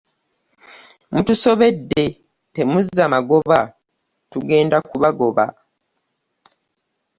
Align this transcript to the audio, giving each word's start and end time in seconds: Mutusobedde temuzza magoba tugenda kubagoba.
Mutusobedde 1.13 2.05
temuzza 2.55 3.03
magoba 3.13 3.59
tugenda 4.31 4.77
kubagoba. 4.87 5.45